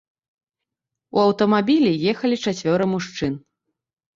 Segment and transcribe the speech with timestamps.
[1.17, 3.33] У аўтамабілі ехалі чацвёра мужчын.